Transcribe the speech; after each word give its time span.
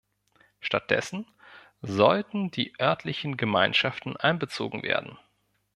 Stattdessen 0.61 1.27
sollten 1.83 2.49
die 2.49 2.73
örtlichen 2.79 3.37
Gemeinschaften 3.37 4.17
einbezogen 4.17 4.81
werden. 4.81 5.19